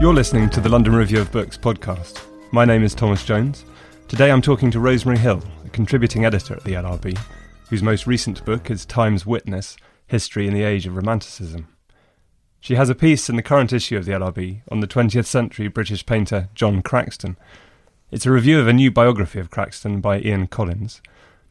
[0.00, 2.22] You're listening to the London Review of Books podcast.
[2.52, 3.64] My name is Thomas Jones.
[4.06, 7.18] Today I'm talking to Rosemary Hill, a contributing editor at the LRB,
[7.68, 11.66] whose most recent book is Time's Witness History in the Age of Romanticism.
[12.60, 15.66] She has a piece in the current issue of the LRB on the 20th century
[15.66, 17.34] British painter John Craxton.
[18.12, 21.02] It's a review of a new biography of Craxton by Ian Collins.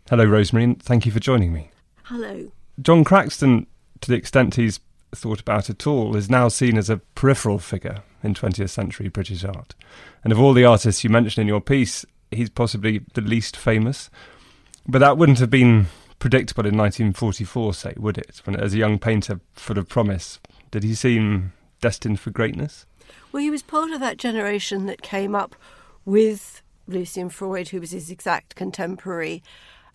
[0.09, 1.71] Hello, Rosemary, and thank you for joining me.
[2.03, 2.49] Hello.
[2.81, 3.65] John Craxton,
[3.99, 4.79] to the extent he's
[5.15, 9.43] thought about at all, is now seen as a peripheral figure in 20th century British
[9.43, 9.75] art.
[10.23, 14.09] And of all the artists you mention in your piece, he's possibly the least famous.
[14.87, 15.87] But that wouldn't have been
[16.19, 18.41] predictable in 1944, say, would it?
[18.45, 20.39] When, as a young painter full of promise,
[20.71, 22.85] did he seem destined for greatness?
[23.31, 25.55] Well, he was part of that generation that came up
[26.05, 29.43] with Lucian Freud, who was his exact contemporary,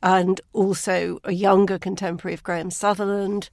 [0.02, 3.50] and also a younger contemporary of Graham Sutherland.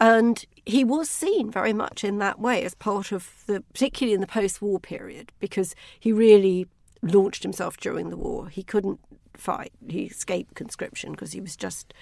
[0.00, 4.22] And he was seen very much in that way as part of the, particularly in
[4.22, 6.66] the post war period, because he really
[7.02, 8.48] launched himself during the war.
[8.48, 8.98] He couldn't
[9.34, 9.72] fight.
[9.86, 11.92] He escaped conscription because he was just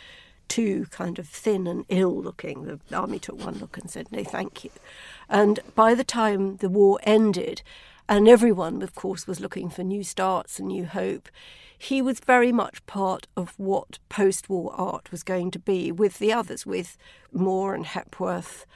[0.47, 2.65] too kind of thin and ill looking.
[2.65, 4.71] The army took one look and said, no, thank you.
[5.29, 7.63] And by the time the war ended,
[8.09, 11.29] and everyone, of course, was looking for new starts and new hope,
[11.77, 16.19] he was very much part of what post war art was going to be with
[16.19, 16.97] the others, with
[17.33, 18.67] Moore and Hepworth.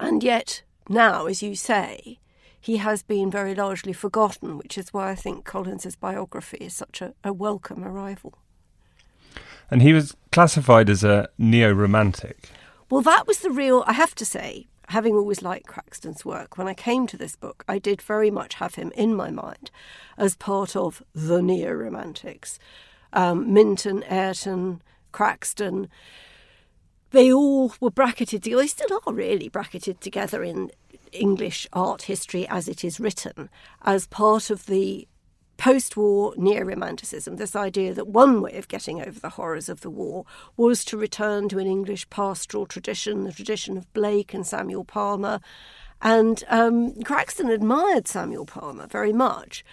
[0.00, 2.18] And yet, now, as you say,
[2.58, 7.02] he has been very largely forgotten, which is why I think Collins's biography is such
[7.02, 8.38] a, a welcome arrival.
[9.70, 12.48] And he was classified as a neo romantic.
[12.88, 16.68] Well, that was the real, I have to say, having always liked Craxton's work, when
[16.68, 19.70] I came to this book, I did very much have him in my mind
[20.16, 22.58] as part of the neo romantics.
[23.12, 24.82] Um, Minton, Ayrton,
[25.12, 25.88] Craxton,
[27.10, 28.62] they all were bracketed together.
[28.62, 30.70] They still are really bracketed together in
[31.12, 33.48] English art history as it is written
[33.82, 35.08] as part of the
[35.56, 39.80] post war neo romanticism, this idea that one way of getting over the horrors of
[39.80, 40.24] the war
[40.56, 45.40] was to return to an English pastoral tradition, the tradition of Blake and Samuel Palmer.
[46.02, 49.64] And um, Craxton admired Samuel Palmer very much.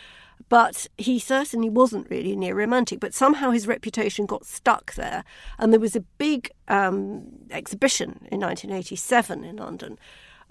[0.50, 5.24] But he certainly wasn't really neo romantic, but somehow his reputation got stuck there.
[5.58, 9.98] And there was a big um, exhibition in 1987 in London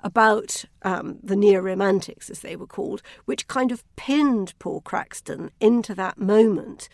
[0.02, 5.50] about um, the neo romantics, as they were called, which kind of pinned Paul Craxton
[5.60, 6.88] into that moment,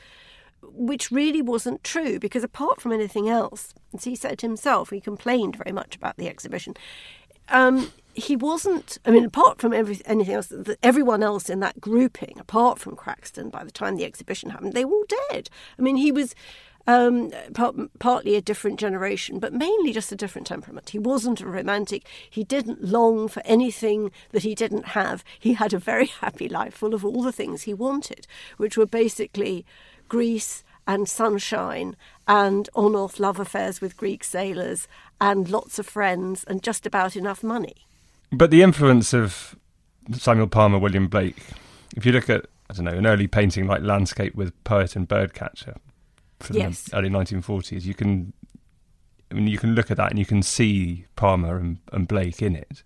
[0.62, 5.56] which really wasn't true because, apart from anything else, as he said himself, he complained
[5.56, 6.74] very much about the exhibition.
[7.48, 10.52] Um, he wasn't, I mean, apart from every, anything else,
[10.82, 14.84] everyone else in that grouping, apart from Craxton, by the time the exhibition happened, they
[14.84, 15.48] were all dead.
[15.78, 16.34] I mean, he was
[16.88, 20.88] um, part, partly a different generation, but mainly just a different temperament.
[20.88, 22.06] He wasn't a romantic.
[22.31, 25.22] He didn't long for anything that he didn't have.
[25.38, 28.26] He had a very happy life full of all the things he wanted,
[28.56, 29.66] which were basically
[30.09, 31.94] Greece and sunshine
[32.26, 34.88] and on off love affairs with Greek sailors
[35.20, 37.87] and lots of friends and just about enough money.
[38.32, 39.56] But the influence of
[40.12, 41.37] Samuel Palmer, William Blake,
[41.94, 45.06] if you look at, I don't know, an early painting like Landscape with Poet and
[45.06, 45.76] Birdcatcher,
[46.41, 46.84] from yes.
[46.84, 48.32] the early 1940s, you can,
[49.31, 52.43] I mean, you can look at that and you can see Palmer and, and Blake
[52.43, 52.82] in it.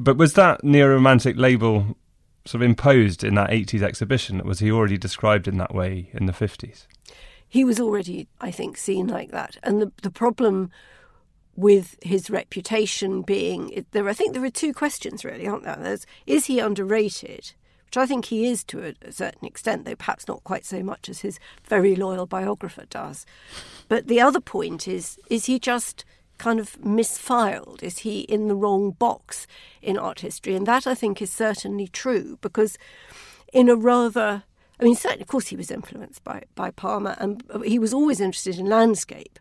[0.00, 1.96] But was that neo-romantic label
[2.44, 4.44] sort of imposed in that 80s exhibition?
[4.44, 6.86] Was he already described in that way in the 50s?
[7.48, 9.56] He was already, I think, seen like that.
[9.62, 10.70] And the, the problem
[11.56, 15.76] with his reputation being there, I think there are two questions really, aren't there?
[15.76, 17.52] There's, is he underrated?
[17.94, 21.08] Which I think he is to a, certain extent, though perhaps not quite so much
[21.08, 21.38] as his
[21.68, 23.24] very loyal biographer does.
[23.88, 26.04] But the other point is is he just
[26.36, 27.84] kind of misfiled?
[27.84, 29.46] Is he in the wrong box
[29.80, 30.56] in art history?
[30.56, 32.76] And that I think is certainly true because
[33.52, 34.42] in a rather
[34.80, 38.20] I mean, certainly, of course, he was influenced by, by Palmer, and he was always
[38.20, 39.38] interested in landscape.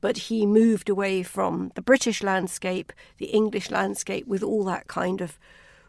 [0.00, 5.20] But he moved away from the British landscape, the English landscape, with all that kind
[5.20, 5.38] of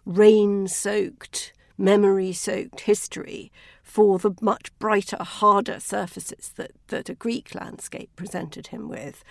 [0.06, 7.54] rain soaked memory soaked history for the much brighter, harder surfaces that, that a Greek
[7.56, 9.24] landscape presented him with.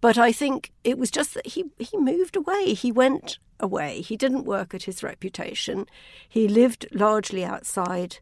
[0.00, 2.74] But I think it was just that he, he moved away.
[2.74, 4.00] He went away.
[4.02, 5.86] He didn't work at his reputation.
[6.28, 8.18] He lived largely outside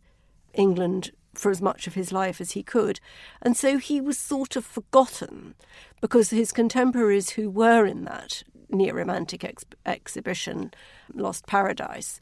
[0.55, 3.01] England for as much of his life as he could.
[3.41, 5.55] And so he was sort of forgotten
[6.01, 10.73] because his contemporaries who were in that neo romantic ex- exhibition,
[11.15, 12.21] Lost Paradise,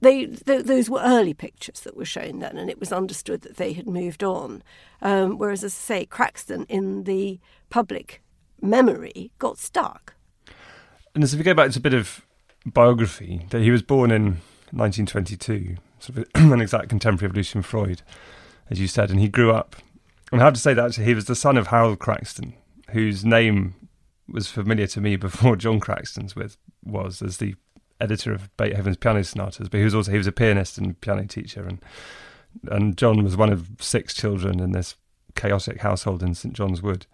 [0.00, 3.56] they, th- those were early pictures that were shown then, and it was understood that
[3.56, 4.62] they had moved on.
[5.02, 7.40] Um, whereas, as I say, Craxton in the
[7.70, 8.22] public
[8.60, 10.14] memory got stuck.
[11.14, 12.24] And as if we go back to a bit of
[12.64, 14.24] biography, that he was born in
[14.70, 18.02] 1922, sort of an exact contemporary of Lucian Freud,
[18.70, 19.76] as you said, and he grew up.
[20.30, 22.52] And I have to say that he was the son of Harold Craxton,
[22.90, 23.74] whose name
[24.28, 27.54] was familiar to me before John Craxton's with was as the
[28.00, 31.26] editor of Beethoven's piano sonatas, but he was also he was a pianist and piano
[31.26, 31.80] teacher, and
[32.70, 34.96] and John was one of six children in this
[35.34, 37.06] chaotic household in St John's Wood.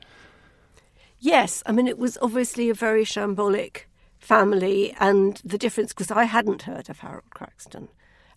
[1.19, 3.83] Yes, I mean, it was obviously a very shambolic
[4.19, 7.89] family, and the difference, because I hadn't heard of Harold Craxton,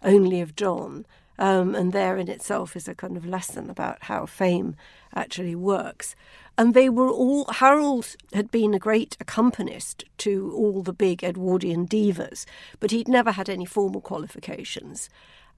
[0.04, 1.06] only of John.
[1.40, 4.76] Um, and there in itself is a kind of lesson about how fame
[5.14, 6.16] actually works.
[6.58, 11.88] And they were all, Harold had been a great accompanist to all the big Edwardian
[11.88, 12.46] divas,
[12.80, 15.08] but he'd never had any formal qualifications.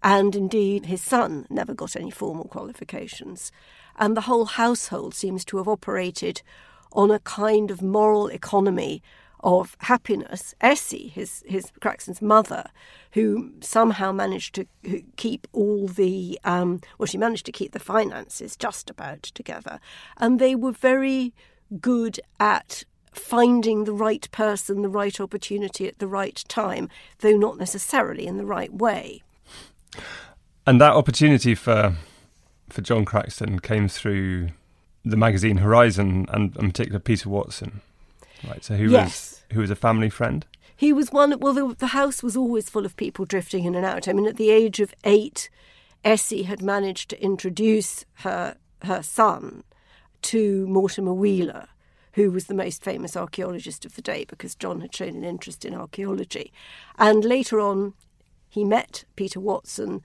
[0.04, 3.52] And indeed, his son never got any formal qualifications.
[3.98, 6.42] And the whole household seems to have operated
[6.92, 9.02] on a kind of moral economy
[9.42, 10.54] of happiness.
[10.62, 12.66] Essie, his his Craxton's mother,
[13.14, 18.56] who somehow managed to keep all the um, well, she managed to keep the finances
[18.56, 19.80] just about together,
[20.18, 21.34] and they were very
[21.80, 26.90] good at finding the right person, the right opportunity at the right time,
[27.20, 29.24] though not necessarily in the right way.
[30.66, 31.96] And that opportunity for
[32.70, 34.50] for John Craxton came through
[35.04, 37.82] the magazine Horizon and in particular Peter Watson.
[38.48, 39.06] Right, so who yes.
[39.06, 40.46] was who was a family friend?
[40.76, 41.38] He was one.
[41.40, 44.08] Well, the, the house was always full of people drifting in and out.
[44.08, 45.50] I mean, at the age of eight,
[46.06, 49.64] Essie had managed to introduce her her son
[50.22, 51.68] to Mortimer Wheeler,
[52.14, 55.66] who was the most famous archaeologist of the day because John had shown an interest
[55.66, 56.52] in archaeology.
[56.98, 57.94] And later on,
[58.50, 60.02] he met Peter Watson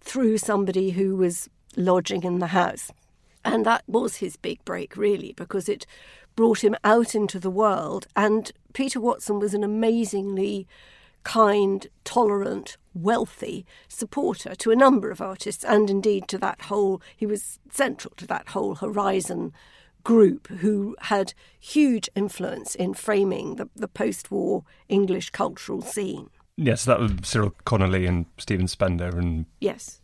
[0.00, 2.90] through somebody who was lodging in the house.
[3.44, 5.86] And that was his big break, really, because it
[6.36, 8.06] brought him out into the world.
[8.16, 10.66] And Peter Watson was an amazingly
[11.22, 17.26] kind, tolerant, wealthy supporter to a number of artists, and indeed to that whole, he
[17.26, 19.52] was central to that whole Horizon
[20.02, 26.30] group who had huge influence in framing the, the post war English cultural scene.
[26.56, 30.00] Yes, that was Cyril Connolly and Stephen Spender and yes,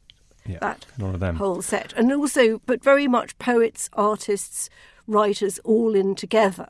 [0.47, 1.37] yeah, that all of them.
[1.37, 4.69] whole set, and also, but very much poets, artists,
[5.07, 6.69] writers all in together.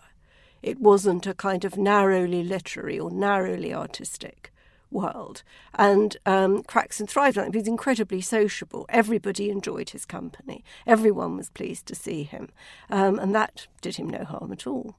[0.62, 4.52] It wasn't a kind of narrowly literary or narrowly artistic
[4.90, 5.42] world.
[5.74, 7.54] And um, Craxton thrived on it.
[7.54, 8.86] He was incredibly sociable.
[8.88, 10.64] Everybody enjoyed his company.
[10.86, 12.48] Everyone was pleased to see him.
[12.90, 14.96] Um, and that did him no harm at all.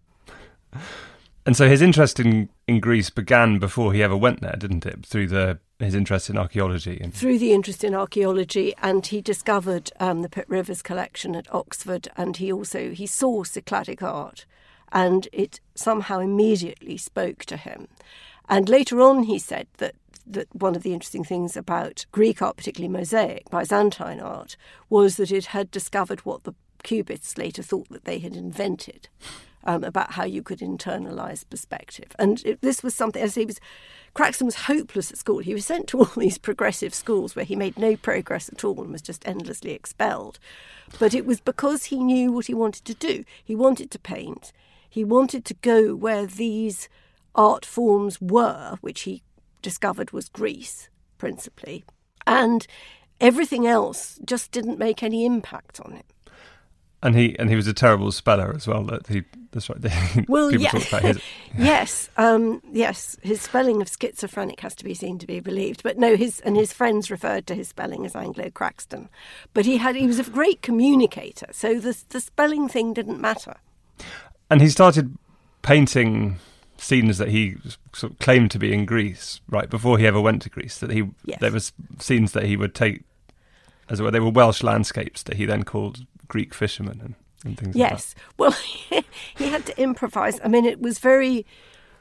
[1.46, 5.06] And so his interest in, in Greece began before he ever went there, didn't it?
[5.06, 7.00] Through the his interest in archaeology.
[7.02, 7.14] And...
[7.14, 12.08] Through the interest in archaeology, and he discovered um, the Pitt Rivers collection at Oxford,
[12.18, 14.46] and he also he saw Cycladic art,
[14.92, 17.88] and it somehow immediately spoke to him.
[18.50, 19.96] And later on, he said that
[20.30, 24.58] that one of the interesting things about Greek art, particularly mosaic, Byzantine art,
[24.90, 26.54] was that it had discovered what the
[26.84, 29.08] Cubists later thought that they had invented
[29.64, 32.16] um, about how you could internalize perspective.
[32.20, 33.60] And it, this was something, as he was,
[34.18, 35.38] Craxton was hopeless at school.
[35.38, 38.82] He was sent to all these progressive schools where he made no progress at all
[38.82, 40.40] and was just endlessly expelled.
[40.98, 43.24] But it was because he knew what he wanted to do.
[43.44, 44.52] He wanted to paint.
[44.90, 46.90] He wanted to go where these
[47.36, 49.22] art forms were, which he
[49.62, 51.86] discovered was Greece principally.
[52.26, 52.66] And
[53.22, 56.04] everything else just didn't make any impact on him.
[57.04, 58.84] And he and he was a terrible speller as well.
[58.84, 59.78] That he that's right.
[60.28, 60.72] Well, People yeah.
[60.72, 61.20] talk about his.
[61.58, 63.18] yes, um, yes.
[63.22, 65.84] His spelling of schizophrenic has to be seen to be believed.
[65.84, 69.10] But no, his and his friends referred to his spelling as Anglo Craxton.
[69.54, 73.58] But he had he was a great communicator, so the the spelling thing didn't matter.
[74.50, 75.18] And he started
[75.62, 76.38] painting
[76.78, 77.56] scenes that he
[77.94, 80.80] sort of claimed to be in Greece right before he ever went to Greece.
[80.80, 81.40] That he Yes.
[81.42, 83.02] there was scenes that he would take
[83.90, 84.12] as it were.
[84.12, 87.16] They were Welsh landscapes that he then called Greek fishermen and,
[87.46, 88.16] and things Yes.
[88.38, 88.52] Well,
[89.38, 90.40] he had to improvise.
[90.44, 91.46] I mean, it was very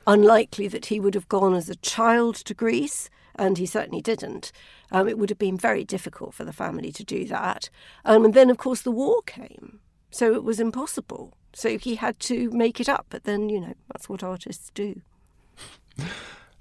[0.07, 4.53] unlikely that he would have gone as a child to Greece, and he certainly didn't.
[4.91, 7.69] Um, it would have been very difficult for the family to do that.
[8.05, 9.81] Um, and then, of course, the war came.
[10.11, 13.07] So it was impossible So he had to make it up.
[13.11, 15.03] But then, you know, that's what artists do.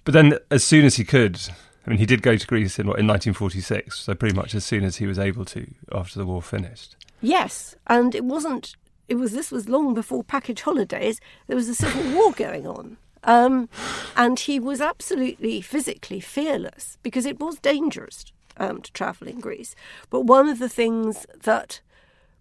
[0.04, 1.42] But then, as soon as he could,
[1.86, 4.00] I mean, he did go to Greece in what, in 1946.
[4.00, 6.96] So pretty much as soon as he was able to after the war finished.
[7.26, 8.76] Yes, and it wasn't.
[9.08, 11.20] It was this was long before package holidays.
[11.48, 13.68] There was a civil war going on, um,
[14.16, 18.26] and he was absolutely physically fearless because it was dangerous
[18.58, 19.74] um, to travel in Greece.
[20.12, 21.82] But one of the things that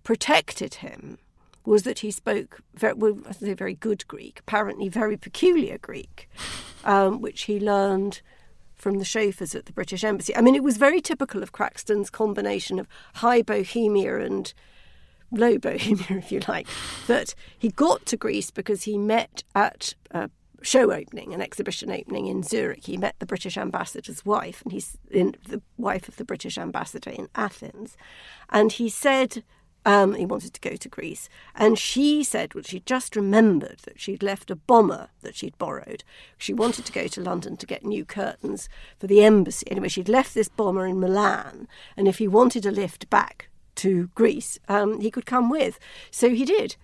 [0.02, 1.16] protected him
[1.64, 6.28] was that he spoke very, well, I say very good Greek, apparently very peculiar Greek,
[6.84, 8.20] um, which he learned
[8.74, 10.36] from the chauffeurs at the British Embassy.
[10.36, 14.52] I mean, it was very typical of Craxton's combination of high bohemia and
[15.34, 16.66] low bohemia, if you like,
[17.06, 20.30] that he got to Greece because he met at a
[20.62, 22.86] show opening, an exhibition opening in Zurich.
[22.86, 27.10] He met the British ambassador's wife, and he's in, the wife of the British ambassador
[27.10, 27.96] in Athens.
[28.48, 29.44] And he said
[29.86, 31.28] um, he wanted to go to Greece.
[31.54, 36.04] And she said, well, she just remembered that she'd left a bomber that she'd borrowed.
[36.38, 39.66] She wanted to go to London to get new curtains for the embassy.
[39.70, 41.68] Anyway, she'd left this bomber in Milan.
[41.96, 45.78] And if he wanted a lift back to Greece, um, he could come with.
[46.10, 46.76] So he did.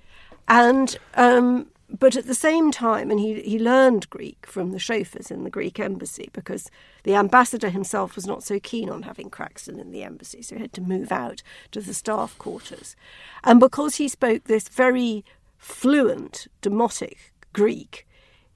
[0.48, 1.66] And um,
[1.98, 5.50] but at the same time, and he, he learned Greek from the chauffeurs in the
[5.50, 6.70] Greek embassy because
[7.02, 10.60] the ambassador himself was not so keen on having Craxton in the embassy, so he
[10.62, 11.42] had to move out
[11.72, 12.94] to the staff quarters.
[13.42, 15.24] And because he spoke this very
[15.58, 17.16] fluent, demotic
[17.52, 18.06] Greek,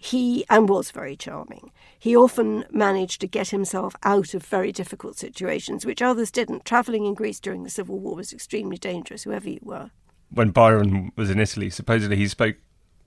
[0.04, 1.70] he and was very charming.
[1.98, 6.66] He often managed to get himself out of very difficult situations, which others didn't.
[6.66, 9.90] Travelling in Greece during the Civil War was extremely dangerous, whoever you were.
[10.30, 12.56] When Byron was in Italy, supposedly he spoke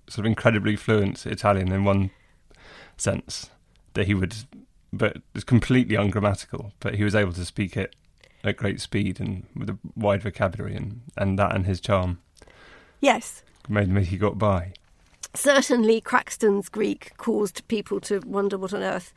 [0.09, 2.09] sort of incredibly fluent Italian in one
[2.97, 3.51] sense
[3.93, 4.35] that he would,
[4.91, 6.73] but it's completely ungrammatical.
[6.79, 7.95] But he was able to speak it
[8.43, 12.21] at great speed and with a wide vocabulary, and, and that and his charm.
[13.01, 13.43] Yes.
[13.69, 14.73] Made me he got by.
[15.37, 19.13] Certainly, Craxton's Greek caused people to wonder what on earth,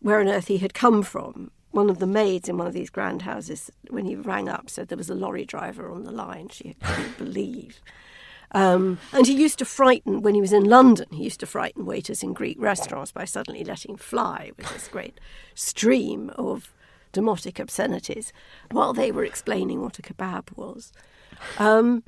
[0.00, 1.50] where on earth he had come from.
[1.70, 4.88] One of the maids in one of these grand houses, when he rang up, said
[4.88, 6.50] there was a lorry driver on the line.
[6.50, 7.80] She couldn't believe.
[8.50, 11.86] Um, and he used to frighten, when he was in London, he used to frighten
[11.86, 15.18] waiters in Greek restaurants by suddenly letting fly with this great
[15.54, 16.70] stream of
[17.14, 18.30] demotic obscenities
[18.70, 20.92] while they were explaining what a kebab was.
[21.58, 22.04] Um,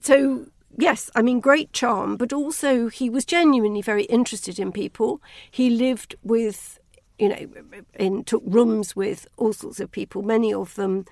[0.00, 0.46] so,
[0.76, 5.22] yes, I mean, great charm, but also he was genuinely very interested in people.
[5.50, 6.78] He lived with,
[7.18, 7.48] you know,
[7.94, 11.04] in, took rooms with all sorts of people, many of them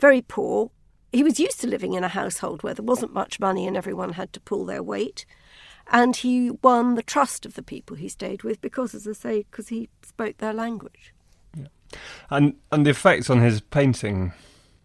[0.00, 0.70] very poor,
[1.12, 4.14] he was used to living in a household where there wasn't much money and everyone
[4.14, 5.26] had to pull their weight.
[5.92, 9.46] And he won the trust of the people he stayed with because, as I say,
[9.50, 11.12] because he spoke their language.
[11.56, 11.66] Yeah.
[12.30, 14.32] And and the effects on his painting,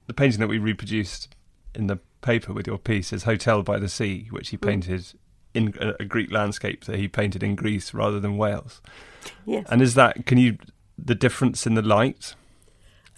[0.07, 1.35] the painting that we reproduced
[1.75, 4.67] in the paper with your piece is Hotel by the Sea, which he mm.
[4.67, 5.13] painted
[5.53, 8.81] in a, a Greek landscape that he painted in Greece rather than Wales.
[9.45, 9.65] Yes.
[9.69, 10.57] And is that can you
[10.97, 12.35] the difference in the light?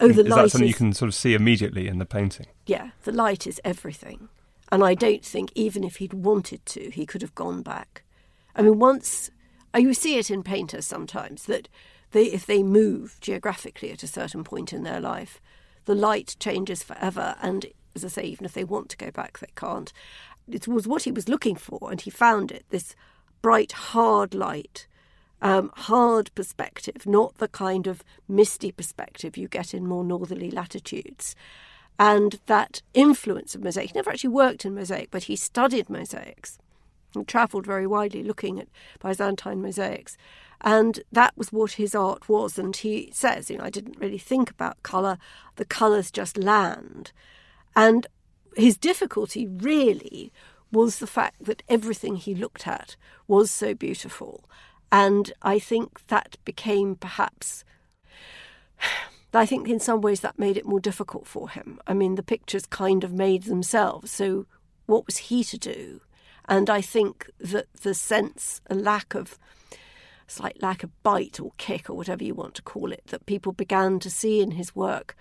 [0.00, 2.06] Oh, the is light that something is, you can sort of see immediately in the
[2.06, 2.46] painting?
[2.66, 4.28] Yeah, the light is everything.
[4.70, 8.04] And I don't think even if he'd wanted to, he could have gone back.
[8.54, 9.30] I mean, once
[9.74, 11.68] uh, you see it in painters sometimes that
[12.10, 15.40] they, if they move geographically at a certain point in their life,
[15.86, 17.34] the light changes forever.
[17.40, 17.66] And
[18.04, 19.92] as I say, even if they want to go back, they can't.
[20.50, 22.94] It was what he was looking for, and he found it this
[23.42, 24.86] bright, hard light
[25.40, 31.34] um, hard perspective, not the kind of misty perspective you get in more northerly latitudes.
[31.98, 36.58] And that influence of mosaic, he never actually worked in mosaic, but he studied mosaics
[37.14, 38.68] and travelled very widely looking at
[39.00, 40.16] Byzantine mosaics.
[40.60, 42.58] And that was what his art was.
[42.58, 45.18] And he says, you know, I didn't really think about colour,
[45.56, 47.12] the colours just land.
[47.78, 48.06] And
[48.56, 50.32] his difficulty really
[50.72, 54.44] was the fact that everything he looked at was so beautiful
[54.90, 57.64] and I think that became perhaps.
[59.34, 61.80] I think in some ways that made it more difficult for him.
[61.86, 64.10] I mean, the pictures kind of made themselves.
[64.10, 64.46] So,
[64.86, 66.00] what was he to do?
[66.48, 69.38] And I think that the sense, a lack of,
[70.26, 73.52] slight lack of bite or kick or whatever you want to call it, that people
[73.52, 75.14] began to see in his work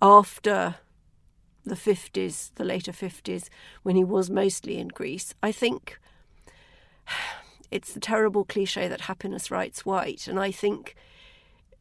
[0.00, 0.76] after
[1.70, 3.48] the 50s, the later 50s,
[3.82, 5.98] when he was mostly in Greece, I think
[7.70, 10.28] it's the terrible cliche that happiness writes white.
[10.28, 10.94] And I think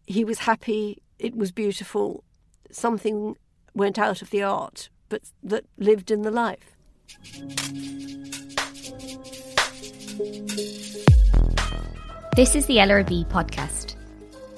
[0.06, 2.24] he was happy, it was beautiful,
[2.72, 3.36] something
[3.74, 6.76] went out of the art, but that lived in the life.
[12.36, 13.96] This is the LRB podcast.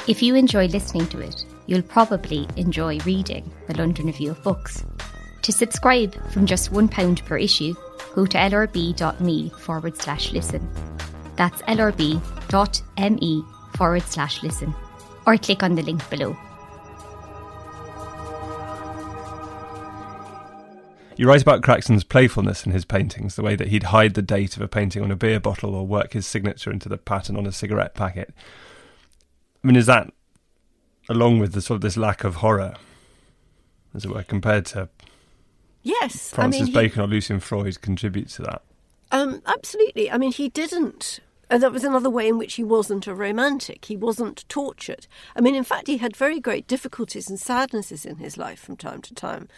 [0.08, 4.84] If you enjoy listening to it, you'll probably enjoy reading the London Review of Books.
[5.44, 7.74] To subscribe from just £1 per issue,
[8.14, 10.70] go to lrb.me forward slash listen.
[11.36, 13.44] That's lrb.me
[13.76, 14.76] forward slash listen.
[15.26, 16.38] Or click on the link below.
[21.18, 24.56] You write about Craxton's playfulness in his paintings, the way that he'd hide the date
[24.56, 27.46] of a painting on a beer bottle or work his signature into the pattern on
[27.46, 28.34] a cigarette packet.
[29.64, 30.12] I mean, is that
[31.10, 32.76] along with the sort of this lack of horror,
[33.94, 34.90] as it were, compared to
[35.84, 38.62] Yes, Francis I mean, Bacon or Lucian Freud contributes to that?
[39.12, 40.12] Um, absolutely.
[40.12, 41.20] I mean, he didn't.
[41.50, 43.86] And that was another way in which he wasn't a romantic.
[43.86, 45.06] He wasn't tortured.
[45.36, 48.78] I mean, in fact, he had very great difficulties and sadnesses in his life from
[48.78, 49.50] time to time.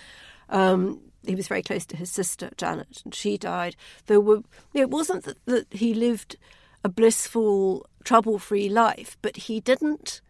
[0.49, 3.75] Um, he was very close to his sister Janet, and she died.
[4.07, 4.41] There were.
[4.73, 6.35] It wasn't that, that he lived
[6.83, 10.21] a blissful, trouble-free life, but he didn't.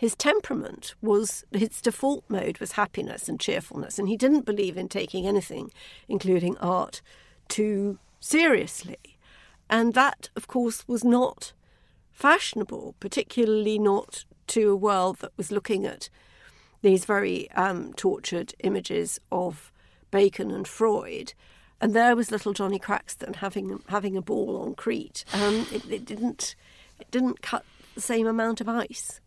[0.00, 4.88] His temperament was his default mode was happiness and cheerfulness, and he didn't believe in
[4.88, 5.70] taking anything,
[6.08, 7.02] including art,
[7.48, 9.18] too seriously.
[9.68, 11.52] And that, of course, was not
[12.12, 16.08] fashionable, particularly not to a world that was looking at
[16.80, 19.70] these very um, tortured images of
[20.10, 21.34] Bacon and Freud.
[21.78, 25.26] And there was little Johnny Craxton having having a ball on Crete.
[25.34, 26.56] Um, it, it didn't
[26.98, 29.20] it didn't cut the same amount of ice.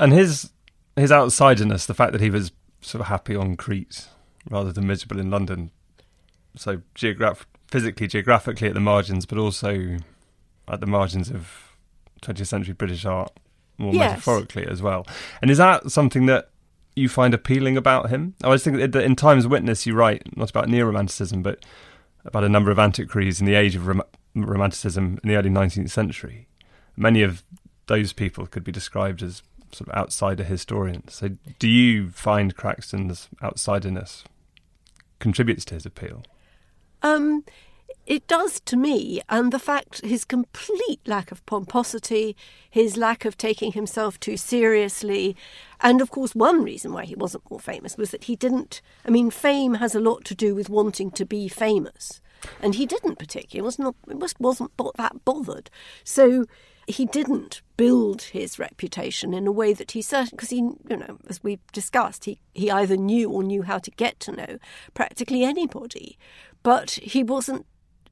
[0.00, 0.50] And his
[0.96, 4.08] his outsiderness, the fact that he was sort of happy on Crete
[4.50, 5.70] rather than miserable in London,
[6.56, 9.96] so geograph- physically, geographically at the margins, but also
[10.66, 11.76] at the margins of
[12.22, 13.32] 20th century British art,
[13.76, 14.10] more Yes.
[14.10, 15.06] metaphorically as well.
[15.40, 16.50] And is that something that
[16.96, 18.34] you find appealing about him?
[18.42, 21.64] I was thinking that in Times Witness you write not about neo-romanticism, but
[22.24, 24.02] about a number of antiquaries in the age of rom-
[24.34, 26.48] romanticism in the early 19th century.
[26.96, 27.44] Many of
[27.88, 29.42] those people could be described as
[29.72, 31.14] sort of outsider historians.
[31.14, 34.24] So, do you find Craxton's outsiderness
[35.18, 36.22] contributes to his appeal?
[37.02, 37.44] Um,
[38.08, 42.36] it does to me, and the fact his complete lack of pomposity,
[42.70, 45.36] his lack of taking himself too seriously,
[45.80, 48.80] and of course, one reason why he wasn't more famous was that he didn't.
[49.04, 52.22] I mean, fame has a lot to do with wanting to be famous,
[52.62, 53.64] and he didn't particularly.
[53.64, 55.70] Was not was wasn't that bothered.
[56.02, 56.46] So
[56.86, 61.18] he didn't build his reputation in a way that he certain because he you know
[61.28, 64.58] as we've discussed he he either knew or knew how to get to know
[64.94, 66.18] practically anybody
[66.62, 67.66] but he wasn't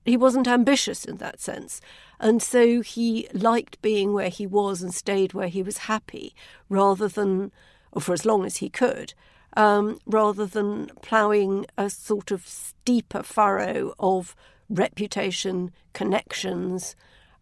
[0.07, 1.81] he wasn't ambitious in that sense
[2.19, 6.35] and so he liked being where he was and stayed where he was happy
[6.69, 7.53] rather than
[7.93, 9.15] or for as long as he could
[9.57, 14.37] um, rather than ploughing a sort of steeper furrow of
[14.69, 16.95] reputation connections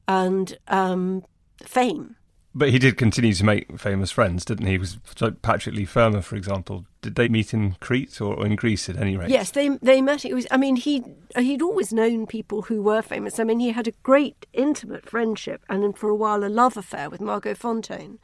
[0.06, 1.24] and um,
[1.62, 2.16] fame.
[2.56, 4.78] But he did continue to make famous friends, didn't he?
[4.78, 6.86] Was like Patrick Leigh Fermor, for example.
[7.02, 9.30] Did they meet in Crete or in Greece at any rate?
[9.30, 10.24] Yes, they they met.
[10.24, 10.46] It was.
[10.52, 11.02] I mean, he
[11.36, 13.40] he'd always known people who were famous.
[13.40, 17.10] I mean, he had a great intimate friendship and for a while a love affair
[17.10, 18.18] with Margot Fonteyn,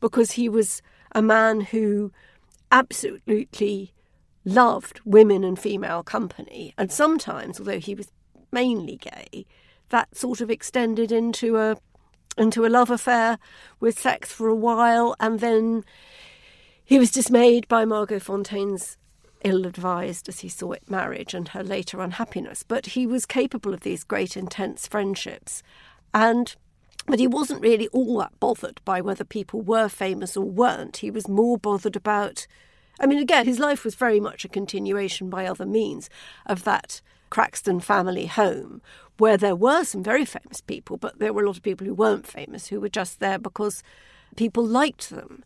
[0.00, 2.12] because he was a man who
[2.72, 3.92] absolutely
[4.44, 8.10] loved women and female company, and sometimes, although he was
[8.50, 9.46] mainly gay,
[9.90, 11.76] that sort of extended into a
[12.38, 13.38] into a love affair
[13.80, 15.84] with sex for a while, and then
[16.84, 18.96] he was dismayed by Margot Fonteyn's
[19.44, 22.62] ill advised, as he saw it, marriage and her later unhappiness.
[22.62, 25.62] But he was capable of these great, intense friendships.
[26.14, 26.54] And
[27.06, 30.98] but he wasn't really all that bothered by whether people were famous or weren't.
[30.98, 32.46] He was more bothered about
[33.00, 36.10] I mean, again, his life was very much a continuation by other means
[36.46, 38.80] of that Craxton family home,
[39.18, 41.94] where there were some very famous people, but there were a lot of people who
[41.94, 43.82] weren't famous, who were just there because
[44.36, 45.44] people liked them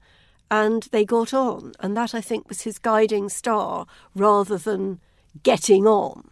[0.50, 1.72] and they got on.
[1.80, 5.00] And that, I think, was his guiding star rather than
[5.42, 6.30] getting on.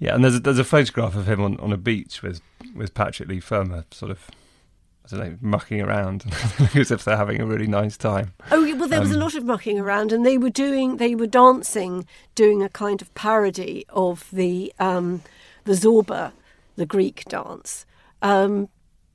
[0.00, 2.40] Yeah, and there's a, there's a photograph of him on, on a beach with,
[2.74, 4.28] with Patrick Leigh Fermor, sort of,
[5.12, 6.24] I don't know, mucking around
[6.74, 8.32] as if they're having a really nice time.
[8.50, 11.14] Oh well, there was a Um, lot of mucking around, and they were doing, they
[11.14, 15.22] were dancing, doing a kind of parody of the um,
[15.64, 16.32] the Zorba,
[16.76, 17.86] the Greek dance.
[18.22, 18.68] Um,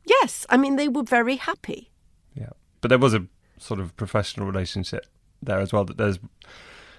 [0.05, 1.91] yes, I mean they were very happy.
[2.35, 2.49] Yeah,
[2.81, 3.25] but there was a
[3.57, 5.05] sort of professional relationship
[5.41, 5.85] there as well.
[5.85, 6.19] That there's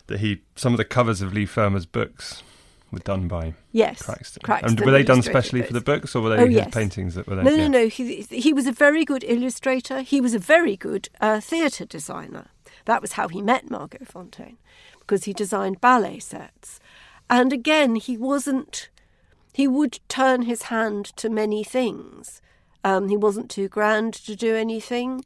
[0.07, 2.42] that he some of the covers of Leigh Fermor's books
[2.94, 4.38] were done by Yes, Craxton.
[4.42, 6.74] Craxton and were they done specially for the books, or were they Oh, his yes.
[6.74, 7.44] paintings that were there?
[7.44, 7.68] No, no, yeah.
[7.68, 7.88] no.
[7.88, 10.00] He he was a very good illustrator.
[10.00, 12.46] He was a very good uh, theatre designer.
[12.87, 14.57] That was how he met Margot Fonteyn,
[15.00, 16.80] because he designed ballet sets.
[17.28, 18.88] And again, he wasn't.
[19.52, 22.40] He would turn his hand to many things.
[22.83, 25.24] Um, he wasn't too grand to do anything.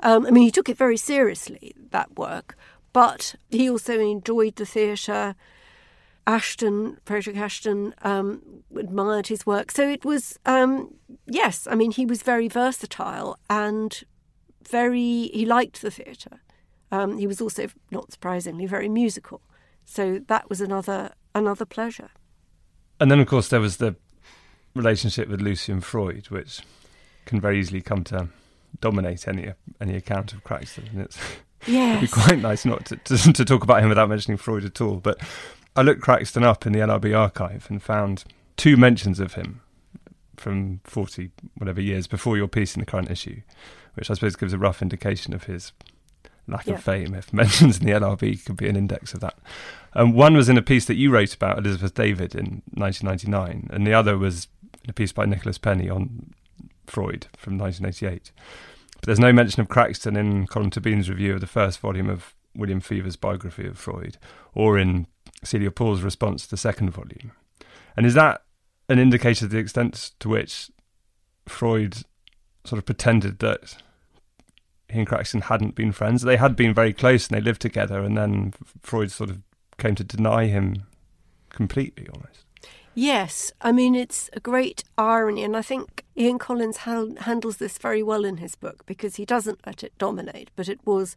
[0.00, 2.56] Um, I mean, he took it very seriously that work,
[2.92, 5.34] but he also enjoyed the theatre.
[6.26, 8.42] Ashton, Frederick Ashton, um,
[8.76, 9.70] admired his work.
[9.70, 10.94] So it was, um,
[11.26, 14.02] yes, I mean, he was very versatile and
[14.68, 16.40] very, he liked the theatre.
[16.90, 19.42] Um, he was also, not surprisingly, very musical.
[19.84, 22.10] So that was another another pleasure.
[23.00, 23.96] And then, of course, there was the
[24.74, 26.60] relationship with Lucian Freud, which
[27.26, 28.28] can very easily come to
[28.80, 30.90] dominate any any account of Craxton.
[30.92, 31.18] And it's
[31.66, 31.98] yes.
[31.98, 34.80] it'd be quite nice not to, to, to talk about him without mentioning Freud at
[34.80, 34.96] all.
[34.96, 35.20] But
[35.76, 38.24] I looked Craxton up in the LRB archive and found
[38.56, 39.60] two mentions of him
[40.36, 43.40] from 40 whatever years before your piece in the current issue,
[43.94, 45.72] which I suppose gives a rough indication of his
[46.46, 46.74] lack Yeah.
[46.74, 49.36] of fame if mentions in the LRB could be an index of that.
[49.94, 53.86] Um, one was in a piece that you wrote about Elizabeth David in 1999, and
[53.86, 54.48] the other was
[54.82, 56.34] in a piece by Nicholas Penny on
[56.86, 58.30] Freud from 1988.
[58.96, 62.34] But there's no mention of Craxton in Colm Tóibín's review of the first volume of
[62.56, 64.18] William Feaver's biography of Freud,
[64.54, 65.06] or in
[65.44, 67.32] Celia Paul's response to the second volume.
[67.96, 68.42] And is that
[68.88, 70.70] an indicator of the extent to which
[71.46, 71.98] Freud
[72.64, 73.76] sort of pretended that
[74.88, 76.22] he and Craxton hadn't been friends?
[76.22, 79.42] They had been very close and they lived together, and then Freud sort of
[79.78, 80.84] came to deny him
[81.50, 82.44] completely almost.
[82.94, 87.76] Yes, I mean, it's a great irony, and I think Ian Collins ha- handles this
[87.76, 91.16] very well in his book because he doesn't let it dominate, but it was.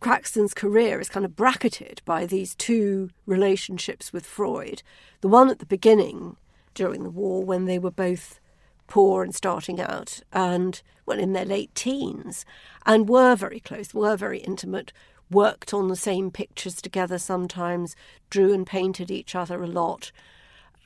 [0.00, 4.82] Craxton's career is kind of bracketed by these two relationships with Freud.
[5.20, 6.36] The one at the beginning
[6.74, 8.40] during the war when they were both
[8.86, 12.44] poor and starting out and, well, in their late teens
[12.86, 14.92] and were very close, were very intimate,
[15.30, 17.94] worked on the same pictures together sometimes,
[18.30, 20.10] drew and painted each other a lot,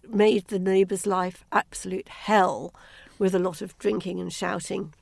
[0.08, 2.74] made the neighbour's life absolute hell
[3.18, 4.92] with a lot of drinking and shouting.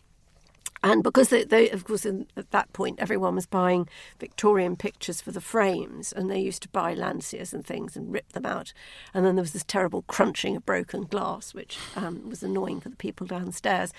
[0.83, 3.88] And because they, they of course, in, at that point, everyone was buying
[4.19, 8.33] Victorian pictures for the frames, and they used to buy Landseers and things and rip
[8.33, 8.73] them out.
[9.12, 12.88] And then there was this terrible crunching of broken glass, which um, was annoying for
[12.88, 13.93] the people downstairs.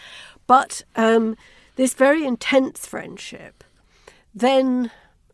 [0.48, 1.38] But um,
[1.76, 3.64] this very intense friendship,
[4.34, 4.90] then,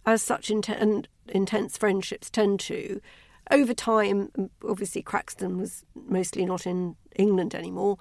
[0.06, 3.00] as such inten- intense friendships tend to,
[3.52, 7.98] over time, obviously Craxton was mostly not in England anymore.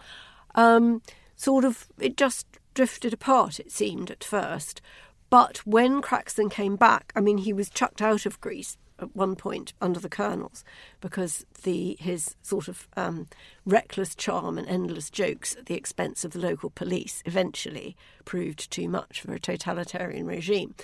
[0.57, 1.03] Um,
[1.37, 4.83] sort of, it just drifted apart, it seemed at first.
[5.31, 9.35] But when Craxton came back, I mean, he was chucked out of Greece at one
[9.35, 10.62] point under the colonels
[11.01, 13.27] because the his sort of um,
[13.65, 18.89] reckless charm and endless jokes at the expense of the local police eventually proved too
[18.89, 20.75] much for a totalitarian regime.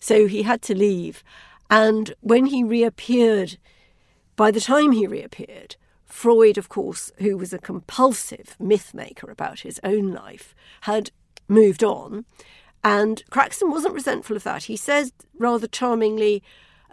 [0.00, 1.22] So he had to leave.
[1.70, 3.58] And when he reappeared,
[4.36, 9.60] by the time he reappeared, Freud, of course, who was a compulsive myth maker about
[9.60, 11.10] his own life, had
[11.48, 12.24] moved on.
[12.84, 14.64] And Craxton wasn't resentful of that.
[14.64, 16.42] He says rather charmingly,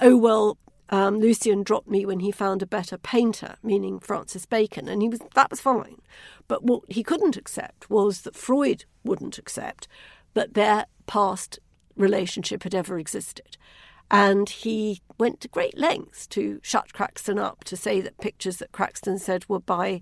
[0.02, 0.58] Oh, well,
[0.90, 5.10] um, Lucian dropped me when he found a better painter, meaning Francis Bacon, and he
[5.10, 6.02] was that was fine.
[6.48, 9.88] But what he couldn't accept was that Freud wouldn't accept
[10.34, 11.60] that their past
[11.96, 13.58] relationship had ever existed.
[14.12, 18.72] And he went to great lengths to shut Craxton up, to say that pictures that
[18.72, 20.02] Craxton said were by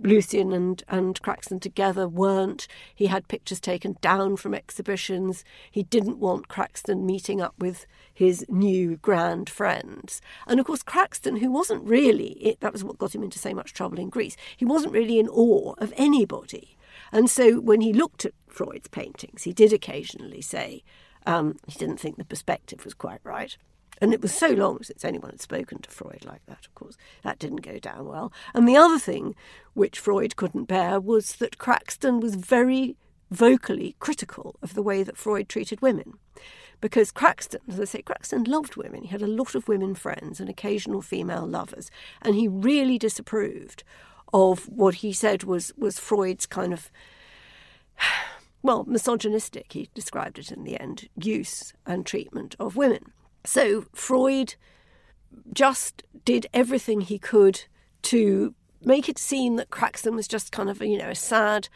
[0.00, 2.66] Lucian and, and Craxton together weren't.
[2.94, 5.44] He had pictures taken down from exhibitions.
[5.70, 10.20] He didn't want Craxton meeting up with his new grand friends.
[10.46, 13.54] And of course, Craxton, who wasn't really, it, that was what got him into so
[13.54, 16.76] much trouble in Greece, he wasn't really in awe of anybody.
[17.10, 20.82] And so when he looked at Freud's paintings, he did occasionally say
[21.26, 23.56] um, he didn't think the perspective was quite right.
[24.02, 26.96] And it was so long since anyone had spoken to Freud like that, of course.
[27.22, 28.32] That didn't go down well.
[28.52, 29.36] And the other thing
[29.74, 32.96] which Freud couldn't bear was that Craxton was very
[33.30, 36.14] vocally critical of the way that Freud treated women.
[36.80, 39.02] Because Craxton, as I say, Craxton loved women.
[39.04, 41.88] He had a lot of women friends and occasional female lovers.
[42.22, 43.84] And he really disapproved
[44.32, 46.90] of what he said was, was Freud's kind of
[48.64, 53.12] well, misogynistic, he described it in the end, use and treatment of women.
[53.44, 54.54] So Freud
[55.52, 57.64] just did everything he could
[58.02, 61.68] to make it seem that Craxton was just kind of, you know, a sad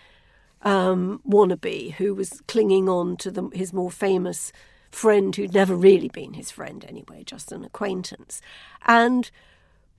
[0.63, 4.53] um, wannabe who was clinging on to the, his more famous
[4.91, 8.41] friend who'd never really been his friend anyway, just an acquaintance.
[8.87, 9.31] And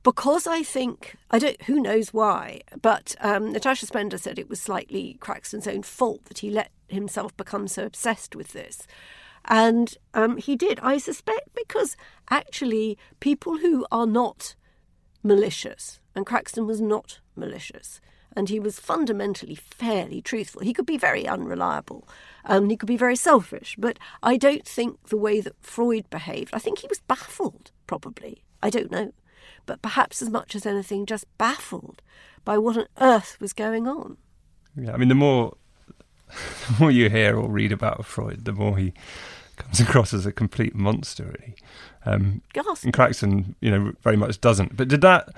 [0.03, 4.59] because I think I don't who knows why, but um, Natasha Spender said it was
[4.59, 8.87] slightly Craxton's own fault that he let himself become so obsessed with this.
[9.47, 11.95] And um, he did, I suspect, because
[12.29, 14.55] actually people who are not
[15.23, 18.01] malicious, and Craxton was not malicious,
[18.35, 20.61] and he was fundamentally fairly truthful.
[20.61, 22.07] He could be very unreliable,
[22.45, 26.53] um, he could be very selfish, but I don't think the way that Freud behaved,
[26.53, 28.43] I think he was baffled, probably.
[28.61, 29.13] I don't know.
[29.65, 32.01] But perhaps as much as anything, just baffled
[32.43, 34.17] by what on earth was going on.
[34.75, 35.55] Yeah, I mean, the more
[36.67, 38.93] the more you hear or read about Freud, the more he
[39.57, 41.55] comes across as a complete monster, really.
[42.05, 44.77] Um, and Craxton, you know, very much doesn't.
[44.77, 45.29] But did that?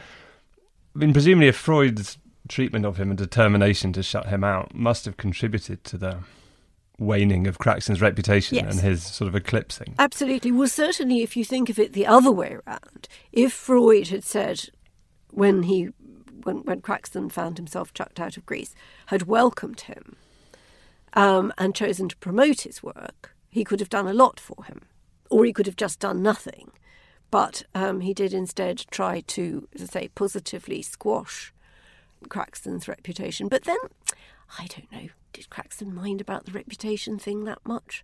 [0.95, 5.05] I mean, presumably, if Freud's treatment of him and determination to shut him out must
[5.05, 6.19] have contributed to the
[6.99, 8.71] waning of Craxton's reputation yes.
[8.71, 9.95] and his sort of eclipsing.
[9.97, 10.51] Absolutely.
[10.51, 14.69] Well, certainly, if you think of it the other way around, if Freud had said
[15.31, 15.89] when he
[16.43, 18.75] when, when Craxton found himself chucked out of Greece,
[19.07, 20.15] had welcomed him
[21.13, 24.81] um, and chosen to promote his work, he could have done a lot for him,
[25.29, 26.71] or he could have just done nothing.
[27.31, 31.53] But um, he did instead try to, as I say, positively squash
[32.27, 33.47] Craxton's reputation.
[33.47, 33.77] But then,
[34.57, 38.03] I don't know, did Craxton mind about the reputation thing that much?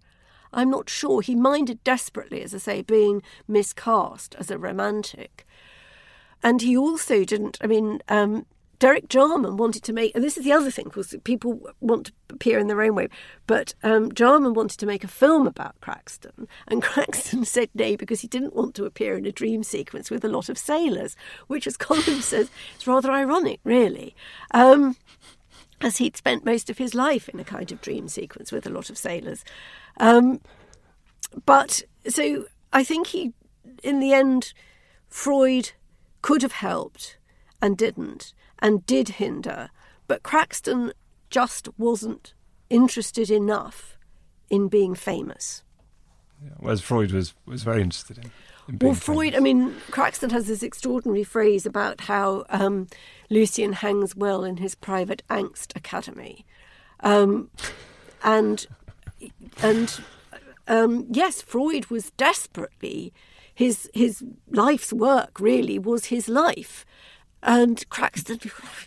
[0.54, 1.22] I'm not sure.
[1.22, 5.46] He minded desperately, as I say, being miscast as a romantic.
[6.42, 8.46] And he also didn't, I mean, um,
[8.86, 12.14] Derek Jarman wanted to make, and this is the other thing, because people want to
[12.30, 13.08] appear in their own way,
[13.48, 18.22] but um, Jarman wanted to make a film about Craxton, and Craxton said nay because
[18.22, 21.16] he didn't want to appear in a dream sequence with a lot of sailors,
[21.48, 24.16] which, as Collins says, is rather ironic, really.
[24.52, 24.98] Um,
[25.82, 28.70] as he'd spent most of his life in a kind of dream sequence with a
[28.70, 29.44] lot of sailors.
[29.98, 30.42] Um,
[31.48, 33.34] but so I think he,
[33.82, 34.54] in the end,
[35.10, 35.72] Freud
[36.22, 37.18] could have helped
[37.64, 39.70] and didn't and did hinder,
[40.08, 40.92] but Craxton
[41.30, 42.34] just wasn't
[42.70, 43.98] interested enough
[44.50, 45.64] in being famous.
[46.44, 48.32] Yeah, whereas Freud was, was very interested in.
[48.68, 49.38] in well, Freud, famous.
[49.38, 52.88] I mean, Craxton has this extraordinary phrase about how um,
[53.30, 56.46] Lucian hangs well in his private angst academy.
[57.02, 57.50] Um,
[58.24, 58.66] and
[59.62, 60.00] and
[60.68, 63.14] um, yes, Freud was desperately
[63.54, 66.86] his his life's work really was his life,
[67.46, 68.40] and Craxton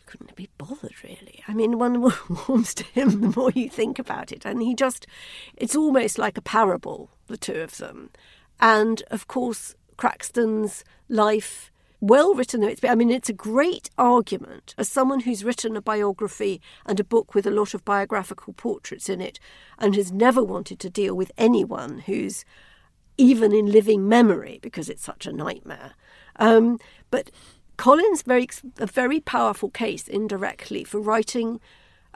[0.05, 1.45] couldn't be bothered, really.
[1.47, 2.03] I mean, one
[2.49, 4.45] warms to him the more you think about it.
[4.45, 5.07] And he just,
[5.57, 8.11] it's almost like a parable, the two of them.
[8.59, 13.91] And of course, Craxton's life, well written though it's been, I mean, it's a great
[13.97, 18.55] argument as someone who's written a biography and a book with a lot of biographical
[18.55, 19.39] portraits in it
[19.79, 22.45] and has never wanted to deal with anyone who's
[23.17, 25.93] even in living memory because it's such a nightmare.
[26.41, 26.79] Um,
[27.11, 27.31] but
[27.79, 31.61] Collins makes a very powerful case indirectly for writing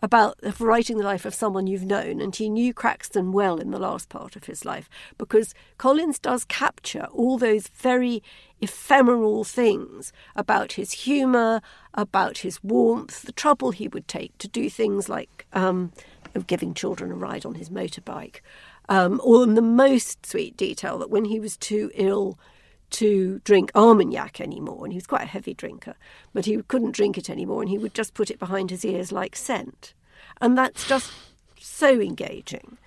[0.02, 3.70] about for writing the life of someone you've known, and he knew Craxton well in
[3.70, 8.24] the last part of his life because Collins does capture all those very
[8.60, 11.62] ephemeral things about his humour,
[11.94, 15.92] about his warmth, the trouble he would take to do things like um,
[16.48, 18.40] giving children a ride on his motorbike,
[18.88, 22.36] um, or in the most sweet detail that when he was too ill
[22.92, 25.94] to drink Armagnac anymore, and he was quite a heavy drinker,
[26.32, 29.12] but he couldn't drink it anymore, and he would just put it behind his ears
[29.12, 29.94] like scent.
[30.40, 31.12] And that's just
[31.58, 32.78] so engaging.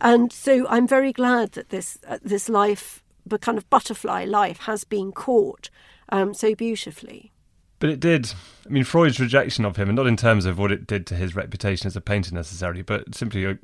[0.00, 4.58] And so I'm very glad that this uh, this life, the kind of butterfly life,
[4.60, 5.70] has been caught
[6.10, 7.32] um, so beautifully.
[7.80, 8.32] But it did.
[8.66, 11.14] I mean, Freud's rejection of him, and not in terms of what it did to
[11.14, 13.54] his reputation as a painter necessarily, but simply, uh,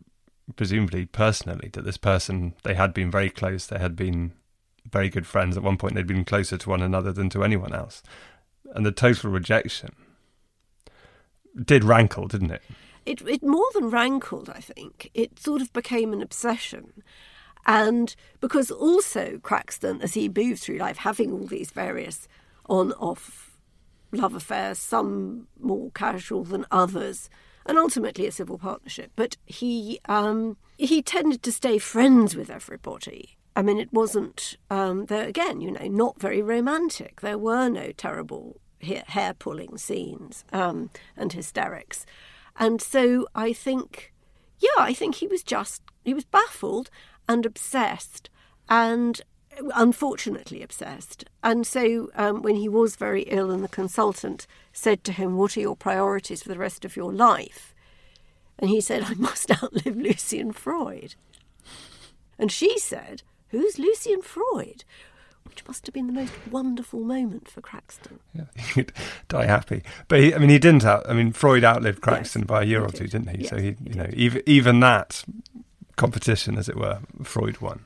[0.57, 3.67] presumably, personally, that this person they had been very close.
[3.67, 4.33] They had been
[4.95, 5.57] very good friends.
[5.57, 8.03] At one point, they'd been closer to one another than to anyone else.
[8.75, 9.91] And the total rejection
[11.63, 12.63] did rankle, didn't it?
[13.05, 15.11] It, it more than rankled, I think.
[15.13, 17.03] It sort of became an obsession.
[17.67, 22.29] And because also Craxton, as he moved through life, having all these various
[22.67, 23.59] on off
[24.13, 27.29] love affairs, some more casual than others,
[27.67, 29.11] and ultimately a civil partnership.
[29.17, 33.37] But he um, he tended to stay friends with everybody.
[33.57, 37.21] I mean, it wasn't, um, there again, you know, not very romantic.
[37.21, 42.05] There were no terrible hair pulling scenes um, and hysterics.
[42.57, 44.13] And so I think,
[44.59, 46.91] yeah, I think he was just, he was baffled
[47.29, 48.29] and obsessed
[48.69, 49.21] and
[49.75, 51.25] unfortunately obsessed.
[51.43, 55.57] And so um, when he was very ill and the consultant said to him, What
[55.57, 57.75] are your priorities for the rest of your life?
[58.59, 61.15] And he said, I must outlive Lucian Freud.
[62.39, 63.23] And she said,
[63.55, 64.83] Who's Lucian Freud?
[65.45, 68.19] Which must have been the most wonderful moment for Craxton.
[68.35, 68.93] Yeah, he'd
[69.29, 69.85] die happy.
[70.09, 71.09] But he, I mean, he didn't out.
[71.09, 72.97] I mean, Freud outlived Craxton yes, by a year or did.
[72.97, 73.43] two, didn't he?
[73.43, 75.25] Yes, so he, he you know, even even that
[75.95, 77.85] competition, as it were, Freud won.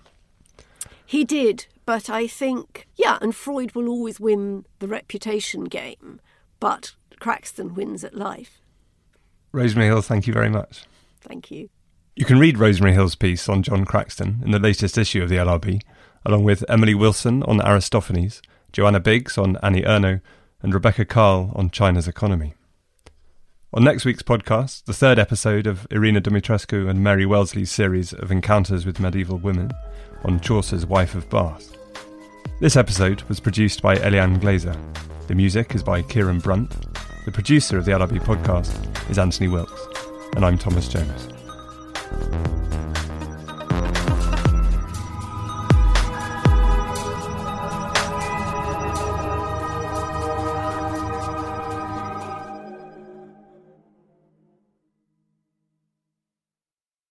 [1.05, 6.21] He did, but I think, yeah, and Freud will always win the reputation game,
[6.61, 8.63] but Craxton wins at life.
[9.53, 10.85] Rosemary Hill, thank you very much.
[11.21, 11.69] Thank you.
[12.19, 15.37] You can read Rosemary Hill's piece on John Craxton in the latest issue of the
[15.37, 15.81] LRB,
[16.27, 20.21] along with Emily Wilson on Aristophanes, Joanna Biggs on Annie Ernaux,
[20.61, 22.55] and Rebecca Karl on China's economy.
[23.73, 28.33] On next week's podcast, the third episode of Irina Dumitrescu and Mary Wellesley's series of
[28.33, 29.71] encounters with medieval women
[30.25, 31.71] on Chaucer's Wife of Bath.
[32.61, 34.75] This episode was produced by Eliane Glaser.
[35.29, 36.75] The music is by Kieran Brunt.
[37.27, 39.87] The producer of the LRB podcast is Anthony Wilks.
[40.35, 41.29] And I'm Thomas Jones.
[42.21, 42.88] Thank you.